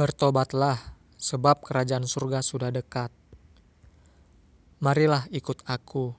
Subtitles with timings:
[0.00, 3.12] Bertobatlah, sebab kerajaan surga sudah dekat.
[4.80, 6.16] Marilah ikut aku.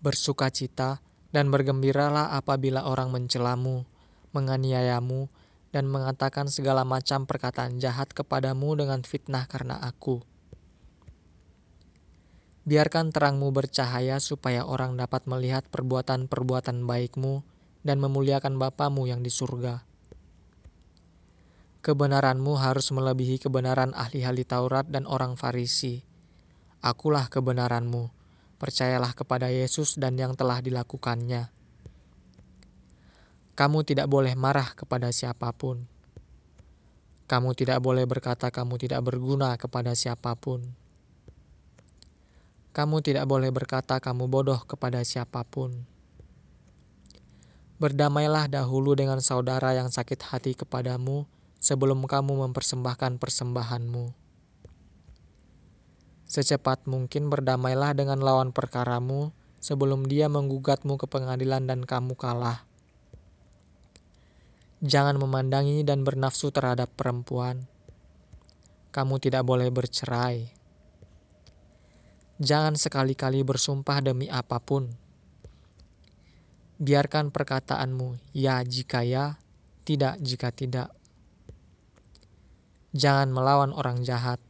[0.00, 3.84] Bersukacita dan bergembiralah apabila orang mencelamu,
[4.32, 5.28] menganiayamu,
[5.76, 10.24] dan mengatakan segala macam perkataan jahat kepadamu dengan fitnah karena aku.
[12.68, 17.40] Biarkan terangmu bercahaya supaya orang dapat melihat perbuatan-perbuatan baikmu
[17.80, 19.80] dan memuliakan Bapamu yang di surga.
[21.80, 26.04] Kebenaranmu harus melebihi kebenaran ahli-ahli Taurat dan orang Farisi.
[26.84, 28.12] Akulah kebenaranmu.
[28.60, 31.48] Percayalah kepada Yesus dan yang telah dilakukannya.
[33.56, 35.88] Kamu tidak boleh marah kepada siapa pun.
[37.24, 40.76] Kamu tidak boleh berkata kamu tidak berguna kepada siapa pun.
[42.80, 45.84] Kamu tidak boleh berkata kamu bodoh kepada siapa pun.
[47.76, 51.28] Berdamailah dahulu dengan saudara yang sakit hati kepadamu
[51.60, 54.16] sebelum kamu mempersembahkan persembahanmu.
[56.24, 62.64] Secepat mungkin berdamailah dengan lawan perkaramu sebelum dia menggugatmu ke pengadilan dan kamu kalah.
[64.80, 67.68] Jangan memandangi dan bernafsu terhadap perempuan.
[68.88, 70.59] Kamu tidak boleh bercerai.
[72.40, 74.88] Jangan sekali-kali bersumpah demi apa pun.
[76.80, 79.36] Biarkan perkataanmu ya jika ya,
[79.84, 80.88] tidak jika tidak.
[82.96, 84.40] Jangan melawan orang jahat.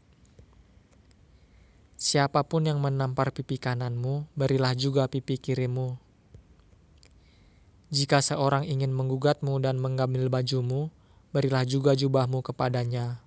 [1.98, 5.98] Siapa pun yang menampar pipi kananmu, berilah juga pipi kirimu.
[7.90, 10.94] Jika seorang ingin menggugatmu dan mengambil bajumu,
[11.34, 13.18] berilah juga jubahmu kepadanya.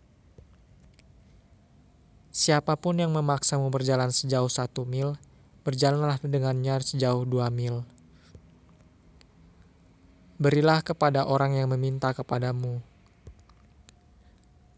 [2.34, 5.14] Siapa pun yang memaksamu berjalan sejauh satu mil,
[5.62, 7.86] berjalanlah dengannya sejauh dua mil.
[10.42, 12.82] Berilah kepada orang yang meminta kepadamu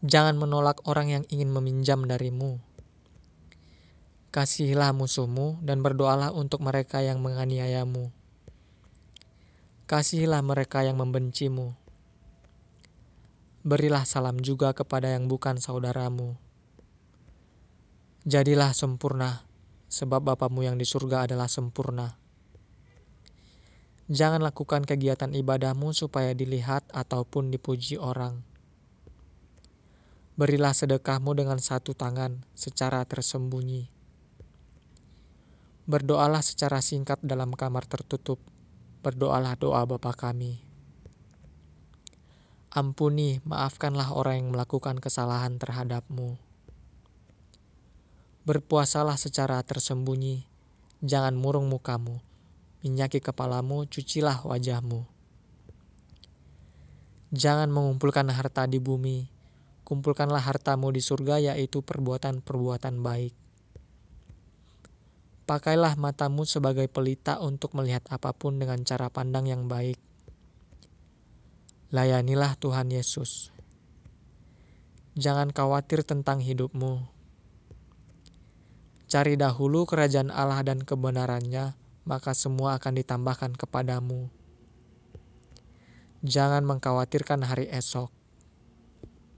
[0.06, 2.62] Jangan menolak orang yang ingin meminjam darimu.
[4.30, 8.14] Kasihilah musuhmu dan berdoalah untuk mereka yang menganiayamu.
[9.90, 11.74] Kasihilah mereka yang membencimu.
[13.66, 16.38] Berilah salam juga kepada yang bukan saudaramu.
[18.26, 19.46] Jadilah sempurna,
[19.86, 22.18] sebab Bapamu yang di surga adalah sempurna.
[24.10, 28.42] Jangan lakukan kegiatan ibadahmu supaya dilihat ataupun dipuji orang
[30.36, 33.88] Berilah sedekahmu dengan satu tangan secara tersembunyi.
[35.88, 38.36] Berdoalah secara singkat dalam kamar tertutup.
[39.00, 40.60] Berdoalah doa Bapa kami.
[42.68, 46.36] Ampuni, maafkanlah orang yang melakukan kesalahan terhadapmu.
[48.46, 50.46] Berpuasalah secara tersembunyi,
[51.02, 52.22] jangan murung mukamu,
[52.86, 55.02] minyaki kepalamu, cucilah wajahmu.
[57.34, 59.26] Jangan mengumpulkan harta di bumi,
[59.82, 63.34] kumpulkanlah hartamu di surga, yaitu perbuatan-perbuatan baik.
[65.50, 69.98] Pakailah matamu sebagai pelita untuk melihat apa pun dengan cara pandang yang baik.
[71.90, 73.50] Layanilah Tuhan Yesus.
[75.18, 77.15] Jangan khawatir tentang hidupmu.
[79.06, 84.26] Cari dahulu kerajaan Allah dan kebenarannya, maka semua akan ditambahkan kepadamu.
[86.26, 88.15] Jangan mengkhawatirkan hari esok